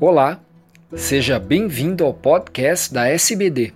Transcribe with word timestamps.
Olá, 0.00 0.40
seja 0.96 1.38
bem-vindo 1.38 2.06
ao 2.06 2.14
podcast 2.14 2.90
da 2.90 3.06
SBD. 3.06 3.70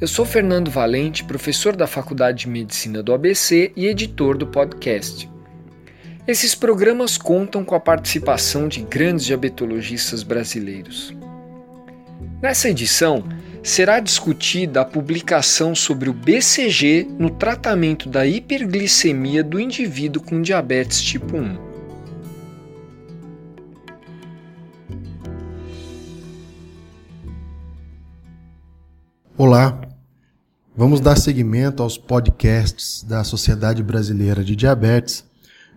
Eu 0.00 0.08
sou 0.08 0.24
Fernando 0.24 0.72
Valente, 0.72 1.22
professor 1.22 1.76
da 1.76 1.86
Faculdade 1.86 2.38
de 2.38 2.48
Medicina 2.48 3.00
do 3.00 3.12
ABC 3.12 3.70
e 3.76 3.86
editor 3.86 4.36
do 4.36 4.44
podcast. 4.48 5.30
Esses 6.26 6.56
programas 6.56 7.16
contam 7.16 7.64
com 7.64 7.76
a 7.76 7.80
participação 7.80 8.66
de 8.66 8.82
grandes 8.82 9.24
diabetologistas 9.24 10.24
brasileiros. 10.24 11.14
Nessa 12.42 12.68
edição, 12.68 13.22
será 13.62 14.00
discutida 14.00 14.80
a 14.80 14.84
publicação 14.84 15.76
sobre 15.76 16.10
o 16.10 16.12
BCG 16.12 17.06
no 17.20 17.30
tratamento 17.30 18.08
da 18.08 18.26
hiperglicemia 18.26 19.44
do 19.44 19.60
indivíduo 19.60 20.24
com 20.24 20.42
diabetes 20.42 21.00
tipo 21.00 21.36
1. 21.36 21.69
Olá, 29.42 29.80
vamos 30.76 31.00
dar 31.00 31.16
seguimento 31.16 31.82
aos 31.82 31.96
podcasts 31.96 33.02
da 33.02 33.24
Sociedade 33.24 33.82
Brasileira 33.82 34.44
de 34.44 34.54
Diabetes. 34.54 35.24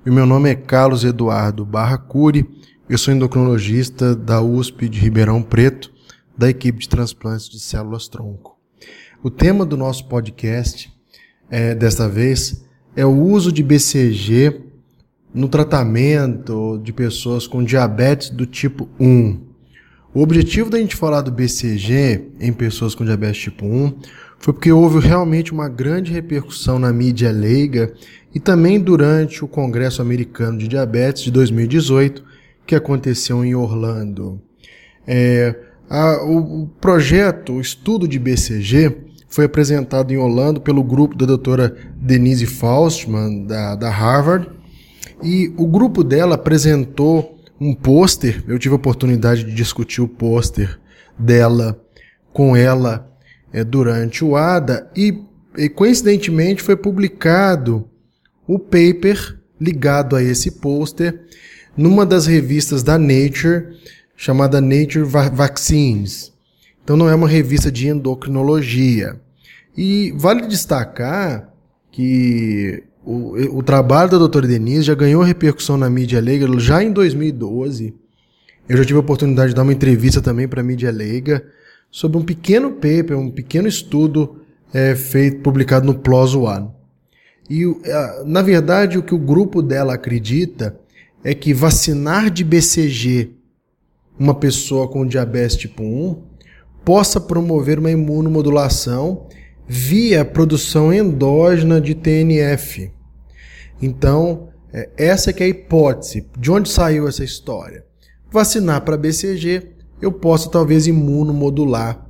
E 0.06 0.12
meu 0.12 0.26
nome 0.26 0.50
é 0.50 0.54
Carlos 0.54 1.06
Eduardo 1.06 1.66
Barra 1.66 1.98
Cury, 1.98 2.46
eu 2.90 2.98
sou 2.98 3.14
endocrinologista 3.14 4.14
da 4.14 4.42
USP 4.42 4.90
de 4.90 5.00
Ribeirão 5.00 5.42
Preto, 5.42 5.94
da 6.38 6.50
equipe 6.50 6.80
de 6.80 6.90
transplantes 6.90 7.48
de 7.48 7.58
células 7.58 8.10
tronco. 8.10 8.60
O 9.24 9.30
tema 9.30 9.66
do 9.66 9.78
nosso 9.78 10.10
podcast, 10.10 10.92
é, 11.50 11.74
desta 11.74 12.10
vez, 12.10 12.66
é 12.98 13.06
o 13.06 13.18
uso 13.18 13.50
de 13.50 13.64
BCG 13.64 14.62
no 15.34 15.48
tratamento 15.48 16.82
de 16.84 16.92
pessoas 16.92 17.48
com 17.48 17.64
diabetes 17.64 18.30
do 18.30 18.46
tipo 18.46 18.90
1. 19.00 19.53
O 20.14 20.22
objetivo 20.22 20.70
da 20.70 20.78
gente 20.78 20.96
falar 20.96 21.22
do 21.22 21.32
BCG 21.32 22.30
em 22.40 22.54
pessoas 22.54 22.94
com 22.94 23.04
diabetes 23.04 23.42
tipo 23.42 23.66
1 23.66 23.94
foi 24.38 24.54
porque 24.54 24.72
houve 24.72 25.00
realmente 25.00 25.52
uma 25.52 25.68
grande 25.68 26.12
repercussão 26.12 26.78
na 26.78 26.94
mídia 26.94 27.32
leiga 27.32 27.92
e 28.34 28.40
também 28.40 28.80
durante 28.80 29.44
o 29.44 29.48
Congresso 29.48 30.04
Americano 30.04 30.60
de 30.60 30.68
Diabetes 30.68 31.24
de 31.24 31.32
2018, 31.32 32.24
que 32.66 32.76
aconteceu 32.76 33.44
em 33.44 33.56
Orlando. 33.56 34.40
É, 35.08 35.56
a, 35.90 36.24
o, 36.24 36.64
o, 36.64 36.68
projeto, 36.80 37.54
o 37.54 37.62
estudo 37.62 38.08
de 38.08 38.20
BCG, 38.20 38.96
foi 39.28 39.46
apresentado 39.46 40.12
em 40.12 40.18
Orlando 40.18 40.62
pelo 40.62 40.84
grupo 40.84 41.18
da 41.18 41.26
doutora 41.26 41.76
Denise 41.96 42.46
Faustman, 42.46 43.46
da, 43.46 43.76
da 43.76 43.90
Harvard, 43.90 44.48
e 45.24 45.52
o 45.58 45.66
grupo 45.66 46.04
dela 46.04 46.36
apresentou 46.36 47.33
um 47.64 47.74
pôster. 47.74 48.44
Eu 48.48 48.60
tive 48.60 48.74
a 48.74 48.78
oportunidade 48.78 49.44
de 49.44 49.54
discutir 49.54 50.02
o 50.02 50.08
pôster 50.08 50.80
dela 51.18 51.82
com 52.34 52.56
ela 52.56 53.10
é, 53.54 53.64
durante 53.64 54.26
o 54.26 54.36
ADA 54.36 54.90
e, 54.96 55.24
e, 55.58 55.70
coincidentemente 55.70 56.62
foi 56.62 56.76
publicado 56.76 57.88
o 58.46 58.60
paper 58.60 59.40
ligado 59.62 60.16
a 60.16 60.24
esse 60.24 60.52
pôster 60.52 61.22
numa 61.78 62.06
das 62.06 62.26
revistas 62.26 62.84
da 62.84 62.98
Nature 62.98 63.78
chamada 64.16 64.60
Nature 64.60 65.06
Vaccines. 65.06 66.34
Então 66.84 66.98
não 66.98 67.08
é 67.08 67.16
uma 67.16 67.30
revista 67.30 67.72
de 67.72 67.88
endocrinologia. 67.88 69.22
E 69.76 70.14
vale 70.18 70.48
destacar 70.48 71.50
que 71.92 72.84
o, 73.06 73.58
o 73.58 73.64
trabalho 73.64 74.12
da 74.12 74.18
doutora 74.18 74.48
Denise 74.48 74.84
já 74.84 74.96
ganhou 74.96 75.22
repercussão 75.22 75.78
na 75.78 75.90
mídia 75.90 76.22
leiga 76.22 76.48
já 76.60 76.84
em 76.84 76.92
2012. 76.92 77.94
Eu 78.68 78.78
já 78.78 78.86
tive 78.86 78.98
a 78.98 79.02
oportunidade 79.02 79.50
de 79.50 79.56
dar 79.56 79.64
uma 79.64 79.74
entrevista 79.74 80.22
também 80.22 80.48
para 80.48 80.62
a 80.62 80.64
mídia 80.64 80.92
leiga 80.92 81.46
sobre 81.92 82.18
um 82.18 82.24
pequeno 82.24 82.72
paper, 82.72 83.18
um 83.18 83.30
pequeno 83.30 83.68
estudo 83.68 84.42
é, 84.74 84.96
feito, 84.96 85.42
publicado 85.42 85.86
no 85.86 85.96
PLOS 85.96 86.34
ONE. 86.34 86.70
E, 87.50 87.66
na 88.26 88.42
verdade, 88.42 88.98
o 88.98 89.04
que 89.04 89.14
o 89.14 89.20
grupo 89.20 89.62
dela 89.62 89.94
acredita 89.94 90.80
é 91.24 91.34
que 91.34 91.54
vacinar 91.54 92.30
de 92.30 92.44
BCG 92.44 93.32
uma 94.18 94.34
pessoa 94.34 94.88
com 94.88 95.06
diabetes 95.06 95.58
tipo 95.58 95.84
1 95.84 96.22
possa 96.86 97.20
promover 97.20 97.80
uma 97.80 97.92
imunomodulação 97.92 99.28
via 99.68 100.26
produção 100.26 100.94
endógena 100.94 101.80
de 101.80 101.96
TNF. 101.96 102.92
Então, 103.82 104.50
é, 104.74 104.90
essa 104.98 105.32
que 105.32 105.44
é 105.44 105.46
a 105.46 105.50
hipótese. 105.50 106.28
De 106.38 106.52
onde 106.52 106.70
saiu 106.70 107.08
essa 107.08 107.24
história? 107.24 107.86
Vacinar 108.32 108.82
para 108.82 108.98
BCG, 108.98 109.70
eu 110.02 110.12
posso 110.12 110.50
talvez 110.50 110.88
imunomodular 110.88 112.06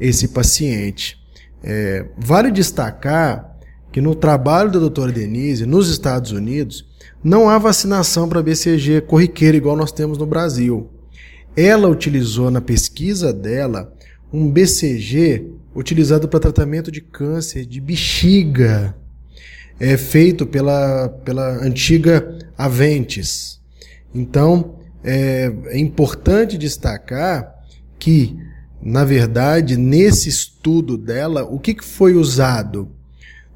esse 0.00 0.28
paciente. 0.28 1.18
É, 1.62 2.06
vale 2.16 2.50
destacar 2.50 3.56
que 3.92 4.00
no 4.00 4.14
trabalho 4.14 4.70
da 4.70 4.78
doutora 4.78 5.12
Denise, 5.12 5.64
nos 5.64 5.88
Estados 5.88 6.32
Unidos, 6.32 6.86
não 7.22 7.48
há 7.48 7.58
vacinação 7.58 8.28
para 8.28 8.42
BCG 8.42 9.00
corriqueira 9.02 9.56
igual 9.56 9.76
nós 9.76 9.92
temos 9.92 10.18
no 10.18 10.26
Brasil. 10.26 10.90
Ela 11.56 11.88
utilizou 11.88 12.50
na 12.50 12.60
pesquisa 12.60 13.32
dela 13.32 13.92
um 14.32 14.50
BCG 14.50 15.50
utilizado 15.74 16.28
para 16.28 16.40
tratamento 16.40 16.90
de 16.90 17.00
câncer 17.00 17.66
de 17.66 17.80
bexiga, 17.80 18.96
é 19.78 19.96
feito 19.96 20.46
pela, 20.46 21.08
pela 21.24 21.62
antiga 21.62 22.38
Aventis. 22.56 23.60
Então, 24.14 24.76
é, 25.04 25.52
é 25.66 25.78
importante 25.78 26.56
destacar 26.56 27.54
que, 27.98 28.36
na 28.82 29.04
verdade, 29.04 29.76
nesse 29.76 30.28
estudo 30.28 30.96
dela, 30.96 31.44
o 31.44 31.58
que, 31.58 31.74
que 31.74 31.84
foi 31.84 32.14
usado? 32.14 32.88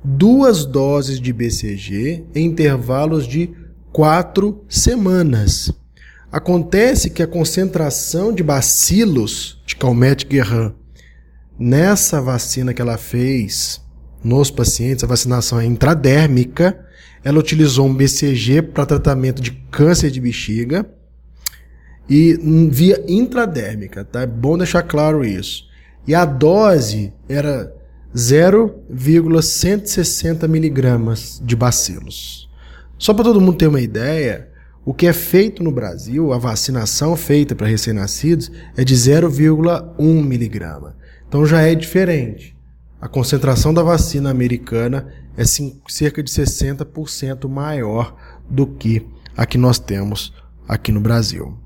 Duas 0.04 0.64
doses 0.64 1.20
de 1.20 1.32
BCG 1.32 2.24
em 2.34 2.46
intervalos 2.46 3.26
de 3.26 3.50
quatro 3.92 4.64
semanas. 4.68 5.72
Acontece 6.32 7.10
que 7.10 7.22
a 7.22 7.26
concentração 7.26 8.32
de 8.32 8.42
bacilos 8.42 9.62
de 9.66 9.76
Calmette-Guerin 9.76 10.72
Nessa 11.58 12.22
vacina 12.22 12.72
que 12.72 12.80
ela 12.80 12.96
fez 12.96 13.82
nos 14.24 14.50
pacientes, 14.50 15.04
a 15.04 15.06
vacinação 15.06 15.60
é 15.60 15.66
intradérmica. 15.66 16.86
Ela 17.22 17.38
utilizou 17.38 17.86
um 17.86 17.94
BCG 17.94 18.62
para 18.62 18.86
tratamento 18.86 19.42
de 19.42 19.50
câncer 19.70 20.10
de 20.10 20.22
bexiga 20.22 20.90
e 22.08 22.32
via 22.70 23.04
intradérmica, 23.06 24.06
tá? 24.06 24.22
É 24.22 24.26
bom 24.26 24.56
deixar 24.56 24.84
claro 24.84 25.22
isso. 25.22 25.68
E 26.06 26.14
a 26.14 26.24
dose 26.24 27.12
era 27.28 27.70
0,160 28.16 30.48
miligramas 30.48 31.42
de 31.44 31.54
bacilos. 31.54 32.48
Só 32.98 33.12
para 33.12 33.24
todo 33.24 33.38
mundo 33.40 33.58
ter 33.58 33.66
uma 33.66 33.82
ideia, 33.82 34.48
o 34.84 34.94
que 34.94 35.06
é 35.06 35.12
feito 35.12 35.62
no 35.62 35.70
Brasil, 35.70 36.32
a 36.32 36.38
vacinação 36.38 37.14
feita 37.14 37.54
para 37.54 37.66
recém-nascidos 37.66 38.50
é 38.76 38.82
de 38.82 38.94
0,1 38.94 40.24
miligrama. 40.24 40.96
Então 41.28 41.44
já 41.44 41.60
é 41.60 41.74
diferente. 41.74 42.56
A 43.00 43.08
concentração 43.08 43.72
da 43.72 43.82
vacina 43.82 44.30
americana 44.30 45.06
é 45.36 45.44
cerca 45.88 46.22
de 46.22 46.30
60% 46.30 47.48
maior 47.48 48.16
do 48.48 48.66
que 48.66 49.06
a 49.36 49.46
que 49.46 49.56
nós 49.56 49.78
temos 49.78 50.34
aqui 50.66 50.90
no 50.92 51.00
Brasil. 51.00 51.56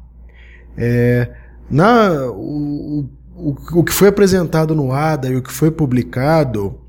É, 0.77 1.33
na, 1.71 2.31
o, 2.31 3.09
o, 3.37 3.57
o 3.75 3.85
que 3.85 3.93
foi 3.93 4.09
apresentado 4.09 4.75
no 4.75 4.93
ADA 4.93 5.29
e 5.29 5.37
o 5.37 5.43
que 5.43 5.53
foi 5.53 5.71
publicado 5.71 6.81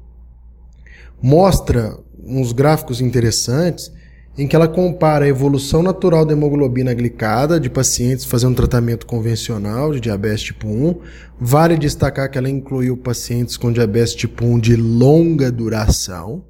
mostra 1.21 1.97
uns 2.23 2.51
gráficos 2.51 2.99
interessantes 2.99 3.91
em 4.37 4.47
que 4.47 4.55
ela 4.55 4.67
compara 4.67 5.25
a 5.25 5.27
evolução 5.27 5.81
natural 5.81 6.25
da 6.25 6.33
hemoglobina 6.33 6.93
glicada 6.93 7.59
de 7.59 7.69
pacientes 7.69 8.25
fazendo 8.25 8.55
tratamento 8.55 9.05
convencional 9.05 9.93
de 9.93 10.01
diabetes 10.01 10.43
tipo 10.43 10.67
1. 10.67 10.99
Vale 11.39 11.77
destacar 11.77 12.29
que 12.29 12.37
ela 12.37 12.49
incluiu 12.49 12.97
pacientes 12.97 13.55
com 13.55 13.71
diabetes 13.71 14.13
tipo 14.13 14.45
1 14.45 14.59
de 14.59 14.75
longa 14.75 15.51
duração 15.51 16.43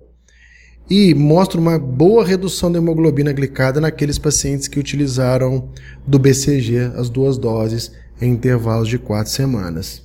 e 0.90 1.14
mostra 1.14 1.60
uma 1.60 1.80
boa 1.80 2.26
redução 2.26 2.72
da 2.72 2.80
hemoglobina 2.80 3.32
glicada 3.32 3.82
naqueles 3.82 4.18
pacientes 4.18 4.68
que 4.68 4.80
utilizaram 4.80 5.70
do 6.06 6.20
BCG 6.20 6.92
as 6.96 7.10
duas 7.10 7.38
doses 7.38 7.92
em 8.22 8.32
intervalos 8.32 8.88
de 8.88 8.98
quatro 8.98 9.32
semanas. 9.32 10.04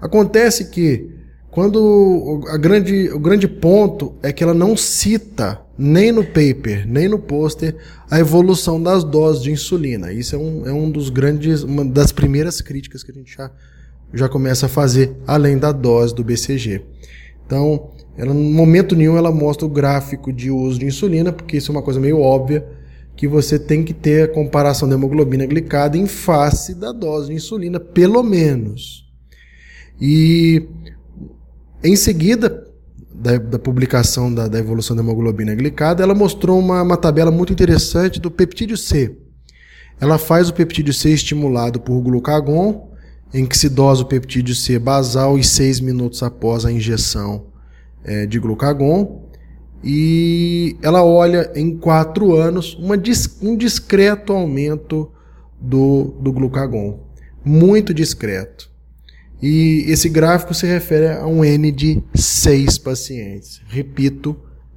Acontece 0.00 0.66
que 0.66 1.10
quando 1.50 2.42
a 2.48 2.56
grande, 2.56 3.10
o 3.10 3.18
grande 3.18 3.46
ponto 3.46 4.14
é 4.22 4.32
que 4.32 4.42
ela 4.42 4.54
não 4.54 4.76
cita 4.76 5.61
nem 5.76 6.12
no 6.12 6.24
paper, 6.24 6.86
nem 6.86 7.08
no 7.08 7.18
pôster 7.18 7.76
a 8.10 8.18
evolução 8.18 8.82
das 8.82 9.04
doses 9.04 9.42
de 9.42 9.50
insulina. 9.50 10.12
Isso 10.12 10.34
é 10.36 10.38
um, 10.38 10.66
é 10.66 10.72
um 10.72 10.90
dos 10.90 11.08
grandes, 11.08 11.62
uma 11.62 11.84
das 11.84 12.12
primeiras 12.12 12.60
críticas 12.60 13.02
que 13.02 13.10
a 13.10 13.14
gente 13.14 13.34
já, 13.34 13.50
já 14.12 14.28
começa 14.28 14.66
a 14.66 14.68
fazer, 14.68 15.16
além 15.26 15.58
da 15.58 15.72
dose 15.72 16.14
do 16.14 16.22
BCG. 16.22 16.82
Então, 17.46 17.90
ela, 18.16 18.34
no 18.34 18.40
momento 18.40 18.94
nenhum 18.94 19.16
ela 19.16 19.32
mostra 19.32 19.66
o 19.66 19.70
gráfico 19.70 20.32
de 20.32 20.50
uso 20.50 20.78
de 20.78 20.86
insulina, 20.86 21.32
porque 21.32 21.56
isso 21.56 21.72
é 21.72 21.74
uma 21.74 21.82
coisa 21.82 21.98
meio 21.98 22.20
óbvia, 22.20 22.66
que 23.16 23.26
você 23.26 23.58
tem 23.58 23.82
que 23.82 23.94
ter 23.94 24.24
a 24.24 24.28
comparação 24.28 24.88
da 24.88 24.94
hemoglobina 24.94 25.46
glicada 25.46 25.96
em 25.96 26.06
face 26.06 26.74
da 26.74 26.92
dose 26.92 27.28
de 27.28 27.34
insulina, 27.34 27.78
pelo 27.78 28.22
menos. 28.22 29.06
E 30.00 30.66
em 31.84 31.94
seguida 31.96 32.71
da, 33.14 33.36
da 33.38 33.58
publicação 33.58 34.32
da, 34.32 34.48
da, 34.48 34.58
evolução 34.58 34.96
da 34.96 35.02
hemoglobina 35.02 35.54
glicada, 35.54 36.02
ela 36.02 36.14
mostrou 36.14 36.58
uma, 36.58 36.82
uma 36.82 36.96
tabela 36.96 37.30
muito 37.30 37.52
interessante 37.52 38.20
do 38.20 38.30
peptídeo 38.30 38.76
C. 38.76 39.16
Ela 40.00 40.18
faz 40.18 40.48
o 40.48 40.54
peptídeo 40.54 40.92
C 40.92 41.10
estimulado 41.10 41.80
por 41.80 42.00
glucagon, 42.00 42.90
em 43.32 43.46
que 43.46 43.56
se 43.56 43.68
dosa 43.68 44.02
o 44.02 44.06
peptídeo 44.06 44.54
C 44.54 44.78
basal 44.78 45.38
e 45.38 45.44
seis 45.44 45.80
minutos 45.80 46.22
após 46.22 46.64
a 46.64 46.72
injeção 46.72 47.46
é, 48.04 48.26
de 48.26 48.38
glucagon. 48.38 49.28
E 49.84 50.76
ela 50.82 51.04
olha 51.04 51.50
em 51.54 51.76
quatro 51.76 52.34
anos 52.34 52.74
uma, 52.74 52.94
um 53.42 53.56
discreto 53.56 54.32
aumento 54.32 55.10
do, 55.60 56.14
do 56.20 56.32
glucagon. 56.32 57.00
Muito 57.44 57.92
discreto. 57.92 58.71
E 59.42 59.84
esse 59.88 60.08
gráfico 60.08 60.54
se 60.54 60.66
refere 60.66 61.08
a 61.08 61.26
um 61.26 61.44
N 61.44 61.72
de 61.72 62.00
6 62.14 62.78
pacientes. 62.78 63.60
Repito, 63.66 64.36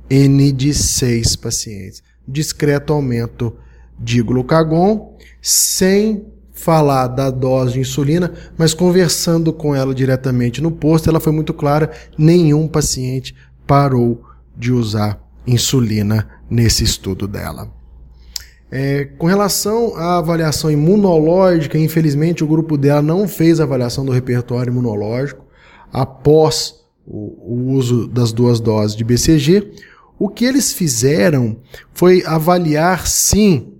N 0.10 0.52
de 0.52 0.74
6 0.74 1.36
pacientes. 1.36 2.02
Discreto 2.28 2.92
aumento 2.92 3.56
de 4.00 4.24
glucagon, 4.24 5.18
sem 5.40 6.26
falar 6.52 7.08
da 7.08 7.30
dose 7.30 7.74
de 7.74 7.80
insulina, 7.82 8.34
mas 8.58 8.74
conversando 8.74 9.54
com 9.54 9.76
ela 9.76 9.94
diretamente 9.94 10.62
no 10.62 10.72
posto, 10.72 11.10
ela 11.10 11.20
foi 11.20 11.32
muito 11.32 11.54
clara: 11.54 11.92
nenhum 12.18 12.68
paciente 12.68 13.36
parou 13.68 14.24
de 14.58 14.72
usar 14.72 15.22
insulina 15.46 16.28
nesse 16.50 16.84
estudo 16.84 17.28
dela. 17.28 17.72
É, 18.72 19.06
com 19.18 19.28
relação 19.28 19.96
à 19.96 20.18
avaliação 20.18 20.72
imunológica, 20.72 21.78
infelizmente 21.78 22.44
o 22.44 22.48
grupo 22.48 22.78
dela 22.78 23.02
não 23.02 23.28
fez 23.28 23.60
avaliação 23.60 24.04
do 24.04 24.12
repertório 24.12 24.72
imunológico 24.72 25.46
após 25.94 26.76
o, 27.06 27.54
o 27.54 27.72
uso 27.74 28.08
das 28.08 28.32
duas 28.32 28.60
doses 28.60 28.96
de 28.96 29.04
BCG. 29.04 29.72
O 30.18 30.30
que 30.30 30.46
eles 30.46 30.74
fizeram 30.74 31.58
foi 31.94 32.24
avaliar, 32.26 33.06
sim, 33.08 33.74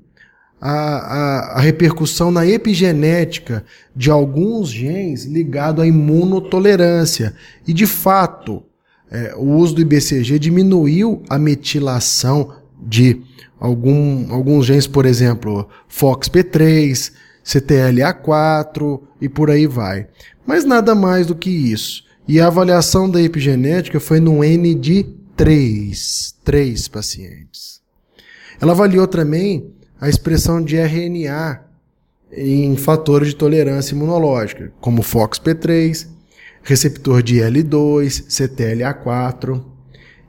a, 0.62 0.72
a, 0.72 1.40
a, 1.58 1.62
repercussão 1.62 2.32
na 2.32 2.46
epigenética 2.46 3.64
de 3.96 4.10
alguns 4.10 4.70
genes 4.70 5.26
ligado 5.26 5.82
à 5.82 5.88
imunotolerância. 5.88 7.36
E, 7.68 7.74
de 7.74 7.86
fato, 7.86 8.64
é, 9.12 9.36
o 9.36 9.58
uso 9.58 9.76
do 9.76 9.82
IBCG 9.82 10.40
diminuiu 10.40 11.22
a 11.30 11.38
metilação 11.38 12.54
de 12.82 13.22
algum, 13.60 14.32
alguns 14.32 14.66
genes, 14.66 14.88
por 14.88 15.06
exemplo, 15.06 15.68
FOXP3, 15.90 17.12
CTLA4 17.46 19.02
e 19.22 19.30
por 19.30 19.50
aí 19.50 19.68
vai. 19.68 20.08
Mas 20.46 20.66
nada 20.66 20.96
mais 20.96 21.28
do 21.28 21.36
que 21.36 21.50
isso. 21.50 22.04
E 22.28 22.40
a 22.40 22.48
avaliação 22.48 23.10
da 23.10 23.22
epigenética 23.22 24.00
foi 24.00 24.20
no 24.20 24.44
N 24.44 24.74
de 24.74 25.04
3, 25.36 26.36
3 26.44 26.88
pacientes. 26.88 27.82
Ela 28.60 28.72
avaliou 28.72 29.08
também 29.08 29.72
a 30.00 30.10
expressão 30.10 30.64
de 30.64 30.78
RNA 30.78 31.62
em 32.32 32.76
fatores 32.76 33.30
de 33.30 33.36
tolerância 33.36 33.94
imunológica, 33.94 34.74
como 34.82 35.04
FOXP3, 35.04 36.08
receptor 36.64 37.22
de 37.22 37.36
L2, 37.36 38.26
CTLA4 38.28 39.64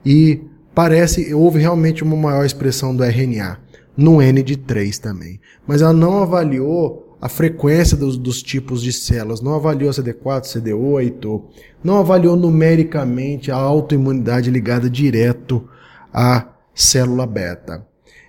e 0.04 0.42
parece 0.76 1.32
houve 1.32 1.58
realmente 1.58 2.04
uma 2.04 2.14
maior 2.14 2.44
expressão 2.44 2.94
do 2.94 3.02
RNA, 3.02 3.58
no 3.96 4.20
N 4.20 4.42
de 4.42 4.58
3 4.58 4.98
também. 4.98 5.40
Mas 5.66 5.80
ela 5.80 5.94
não 5.94 6.22
avaliou 6.22 7.16
a 7.18 7.30
frequência 7.30 7.96
dos, 7.96 8.18
dos 8.18 8.42
tipos 8.42 8.82
de 8.82 8.92
células, 8.92 9.40
não 9.40 9.54
avaliou 9.54 9.90
CD4, 9.90 10.42
CD8, 10.42 11.42
não 11.82 11.96
avaliou 11.96 12.36
numericamente 12.36 13.50
a 13.50 13.56
autoimunidade 13.56 14.50
ligada 14.50 14.90
direto 14.90 15.66
à 16.12 16.46
célula 16.74 17.26
beta. 17.26 17.86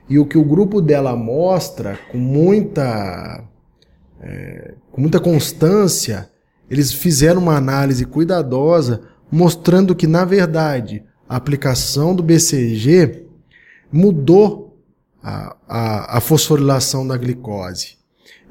E 0.07 0.17
o 0.17 0.25
que 0.25 0.37
o 0.37 0.45
grupo 0.45 0.81
dela 0.81 1.17
mostra 1.17 1.99
com 2.09 2.17
muita, 2.17 3.43
é, 4.21 4.73
com 4.89 5.01
muita 5.01 5.19
constância, 5.19 6.29
eles 6.71 6.93
fizeram 6.93 7.41
uma 7.41 7.57
análise 7.57 8.05
cuidadosa 8.05 9.01
mostrando 9.29 9.93
que, 9.93 10.07
na 10.07 10.23
verdade, 10.23 11.03
a 11.27 11.35
aplicação 11.35 12.15
do 12.15 12.23
BCG 12.23 13.23
mudou 13.91 14.77
a, 15.21 15.55
a, 15.67 16.17
a 16.17 16.21
fosforilação 16.21 17.07
da 17.07 17.17
glicose. 17.17 17.97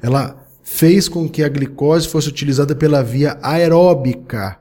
Ela 0.01 0.45
fez 0.61 1.07
com 1.07 1.27
que 1.27 1.43
a 1.43 1.49
glicose 1.49 2.07
fosse 2.07 2.27
utilizada 2.27 2.75
pela 2.75 3.03
via 3.03 3.37
aeróbica. 3.41 4.59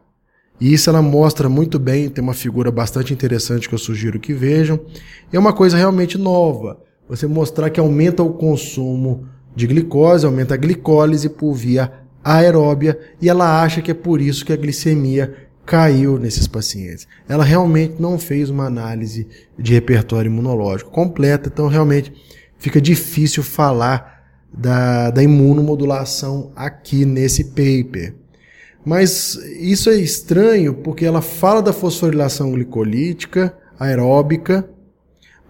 E 0.60 0.72
isso 0.72 0.88
ela 0.88 1.02
mostra 1.02 1.48
muito 1.48 1.78
bem, 1.78 2.08
tem 2.08 2.22
uma 2.22 2.32
figura 2.32 2.70
bastante 2.70 3.12
interessante 3.12 3.68
que 3.68 3.74
eu 3.74 3.78
sugiro 3.78 4.18
que 4.18 4.32
vejam. 4.32 4.80
É 5.30 5.38
uma 5.38 5.52
coisa 5.52 5.76
realmente 5.76 6.16
nova. 6.16 6.80
Você 7.08 7.26
mostrar 7.26 7.68
que 7.70 7.78
aumenta 7.78 8.22
o 8.22 8.32
consumo 8.32 9.28
de 9.54 9.66
glicose, 9.66 10.24
aumenta 10.24 10.54
a 10.54 10.56
glicólise 10.56 11.28
por 11.28 11.52
via 11.52 11.92
aeróbia, 12.24 12.98
e 13.20 13.28
ela 13.28 13.62
acha 13.62 13.80
que 13.80 13.90
é 13.90 13.94
por 13.94 14.20
isso 14.20 14.44
que 14.44 14.52
a 14.52 14.56
glicemia 14.56 15.45
caiu 15.66 16.16
nesses 16.18 16.46
pacientes. 16.46 17.08
Ela 17.28 17.44
realmente 17.44 18.00
não 18.00 18.18
fez 18.18 18.48
uma 18.48 18.66
análise 18.66 19.26
de 19.58 19.74
repertório 19.74 20.30
imunológico 20.30 20.90
completa, 20.92 21.50
então 21.52 21.66
realmente 21.66 22.12
fica 22.56 22.80
difícil 22.80 23.42
falar 23.42 24.24
da, 24.52 25.10
da 25.10 25.22
imunomodulação 25.22 26.52
aqui 26.54 27.04
nesse 27.04 27.44
paper. 27.44 28.14
Mas 28.84 29.34
isso 29.58 29.90
é 29.90 29.96
estranho 29.96 30.74
porque 30.74 31.04
ela 31.04 31.20
fala 31.20 31.60
da 31.60 31.72
fosforilação 31.72 32.52
glicolítica 32.52 33.52
aeróbica, 33.78 34.70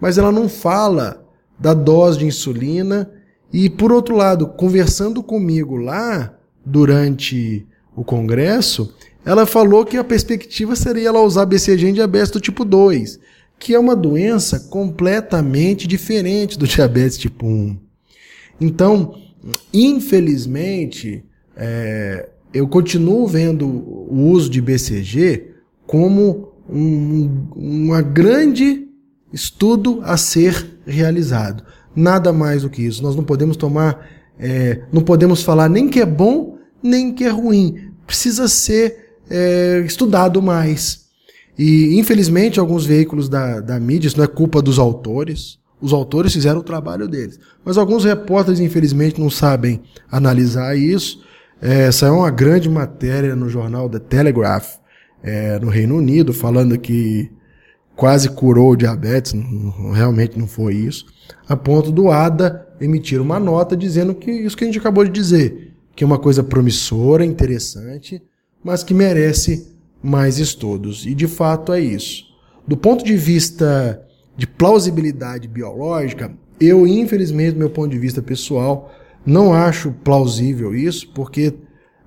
mas 0.01 0.17
ela 0.17 0.31
não 0.31 0.49
fala 0.49 1.23
da 1.59 1.75
dose 1.75 2.17
de 2.17 2.25
insulina. 2.25 3.11
E 3.53 3.69
por 3.69 3.91
outro 3.91 4.15
lado, 4.15 4.47
conversando 4.47 5.21
comigo 5.21 5.77
lá 5.77 6.33
durante 6.65 7.65
o 7.95 8.03
congresso, 8.03 8.93
ela 9.25 9.45
falou 9.45 9.85
que 9.85 9.97
a 9.97 10.03
perspectiva 10.03 10.75
seria 10.75 11.09
ela 11.09 11.21
usar 11.21 11.45
BCG 11.45 11.87
em 11.87 11.93
diabetes 11.93 12.31
do 12.31 12.39
tipo 12.39 12.63
2, 12.63 13.19
que 13.59 13.73
é 13.73 13.79
uma 13.79 13.95
doença 13.95 14.59
completamente 14.59 15.87
diferente 15.87 16.57
do 16.57 16.65
diabetes 16.67 17.17
tipo 17.17 17.45
1. 17.45 17.77
Então, 18.59 19.15
infelizmente, 19.73 21.23
é, 21.55 22.29
eu 22.53 22.67
continuo 22.67 23.27
vendo 23.27 23.67
o 23.67 24.29
uso 24.31 24.49
de 24.49 24.61
BCG 24.61 25.51
como 25.85 26.53
um 26.69 27.47
uma 27.55 28.01
grande 28.01 28.87
estudo 29.31 30.01
a 30.03 30.17
ser 30.17 30.79
realizado. 30.85 31.63
Nada 31.95 32.31
mais 32.31 32.61
do 32.61 32.69
que 32.69 32.81
isso. 32.81 33.01
Nós 33.01 33.15
não 33.15 33.23
podemos 33.23 33.57
tomar, 33.57 34.07
é, 34.39 34.81
não 34.91 35.01
podemos 35.01 35.43
falar 35.43 35.69
nem 35.69 35.89
que 35.89 35.99
é 35.99 36.05
bom, 36.05 36.57
nem 36.81 37.13
que 37.13 37.23
é 37.23 37.29
ruim. 37.29 37.91
Precisa 38.05 38.47
ser 38.47 39.06
é, 39.29 39.83
estudado 39.85 40.41
mais. 40.41 41.07
E, 41.57 41.97
infelizmente, 41.97 42.59
alguns 42.59 42.85
veículos 42.85 43.27
da, 43.27 43.59
da 43.59 43.79
mídia, 43.79 44.07
isso 44.07 44.17
não 44.17 44.25
é 44.25 44.27
culpa 44.27 44.61
dos 44.61 44.77
autores, 44.77 45.57
os 45.81 45.93
autores 45.93 46.33
fizeram 46.33 46.59
o 46.59 46.63
trabalho 46.63 47.07
deles. 47.07 47.39
Mas 47.63 47.77
alguns 47.77 48.03
repórteres, 48.03 48.59
infelizmente, 48.59 49.19
não 49.19 49.29
sabem 49.29 49.81
analisar 50.11 50.77
isso. 50.77 51.23
É, 51.61 51.91
saiu 51.91 52.15
uma 52.15 52.31
grande 52.31 52.69
matéria 52.69 53.35
no 53.35 53.49
jornal 53.49 53.89
The 53.89 53.99
Telegraph, 53.99 54.75
é, 55.23 55.59
no 55.59 55.69
Reino 55.69 55.97
Unido, 55.97 56.33
falando 56.33 56.77
que 56.77 57.31
quase 57.95 58.29
curou 58.29 58.71
o 58.71 58.75
diabetes, 58.75 59.33
realmente 59.93 60.37
não 60.37 60.45
foi 60.47 60.75
isso, 60.75 61.07
a 61.49 61.57
ponto 61.57 61.91
do 61.91 62.11
ADA 62.11 62.67
emitir 62.79 63.19
uma 63.19 63.39
nota 63.39 63.75
dizendo 63.75 64.13
que 64.13 64.29
isso 64.29 64.55
que 64.55 64.63
a 64.63 64.67
gente 64.67 64.77
acabou 64.77 65.03
de 65.03 65.09
dizer, 65.09 65.73
que 65.95 66.03
é 66.03 66.07
uma 66.07 66.19
coisa 66.19 66.43
promissora, 66.43 67.25
interessante, 67.25 68.21
mas 68.63 68.83
que 68.83 68.93
merece 68.93 69.67
mais 70.01 70.37
estudos. 70.37 71.05
E 71.05 71.13
de 71.13 71.27
fato 71.27 71.73
é 71.73 71.79
isso. 71.79 72.25
Do 72.67 72.75
ponto 72.75 73.03
de 73.03 73.15
vista 73.15 74.01
de 74.35 74.45
plausibilidade 74.45 75.47
biológica, 75.47 76.31
eu, 76.59 76.85
infelizmente, 76.85 77.53
do 77.53 77.59
meu 77.59 77.69
ponto 77.69 77.89
de 77.89 77.99
vista 77.99 78.21
pessoal, 78.21 78.91
não 79.25 79.53
acho 79.53 79.91
plausível 80.03 80.75
isso, 80.75 81.09
porque 81.13 81.53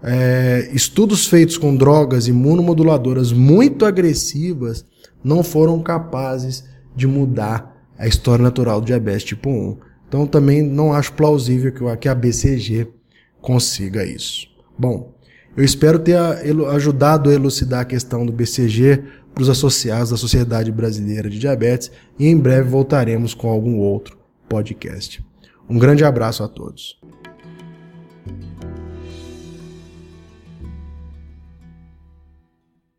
é, 0.03 0.71
estudos 0.73 1.27
feitos 1.27 1.59
com 1.59 1.77
drogas 1.77 2.27
imunomoduladoras 2.27 3.33
muito 3.33 3.85
agressivas 3.85 4.85
não 5.23 5.43
foram 5.43 5.81
capazes 5.83 6.65
de 6.97 7.07
mudar 7.07 7.77
a 7.99 8.07
história 8.07 8.43
natural 8.43 8.81
do 8.81 8.87
diabetes 8.87 9.25
tipo 9.25 9.51
1. 9.51 9.79
Então 10.09 10.27
também 10.27 10.63
não 10.63 10.93
acho 10.93 11.13
plausível 11.13 11.73
que 12.01 12.09
a 12.09 12.15
BCG 12.15 12.89
consiga 13.41 14.05
isso. 14.05 14.49
Bom, 14.79 15.15
eu 15.57 15.65
espero 15.65 15.99
ter 15.99 16.17
ajudado 16.73 17.31
a 17.31 17.35
elucidar 17.35 17.81
a 17.81 17.85
questão 17.85 18.25
do 18.25 18.33
BCG 18.33 19.03
para 19.35 19.43
os 19.43 19.49
associados 19.49 20.11
da 20.11 20.17
Sociedade 20.17 20.71
Brasileira 20.71 21.29
de 21.29 21.39
Diabetes 21.39 21.91
e 22.19 22.27
em 22.27 22.37
breve 22.37 22.69
voltaremos 22.69 23.35
com 23.35 23.49
algum 23.49 23.79
outro 23.79 24.19
podcast. 24.49 25.25
Um 25.69 25.79
grande 25.79 26.05
abraço 26.05 26.43
a 26.43 26.49
todos. 26.49 26.99